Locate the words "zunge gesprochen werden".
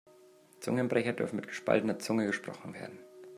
1.99-2.97